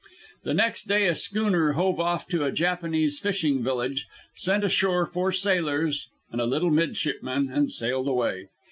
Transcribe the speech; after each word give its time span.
The 0.45 0.55
next 0.55 0.85
day 0.87 1.05
a 1.07 1.13
schooner 1.13 1.73
hove 1.73 1.97
to 1.97 2.01
off 2.01 2.33
a 2.33 2.51
Japanese 2.51 3.19
fishing 3.19 3.63
village, 3.63 4.07
sent 4.33 4.63
ashore 4.63 5.05
four 5.05 5.31
sailors 5.31 6.07
and 6.31 6.41
a 6.41 6.45
little 6.47 6.71
midshipman, 6.71 7.51
and 7.51 7.71
sailed 7.71 8.07
away. 8.07 8.47